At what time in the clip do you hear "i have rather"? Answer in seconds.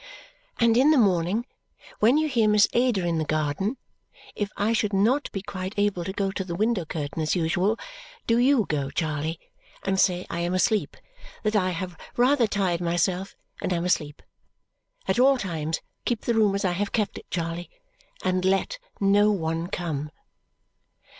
11.55-12.47